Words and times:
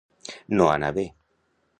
No 0.61 0.69
anar 0.77 0.89
bé. 0.95 1.03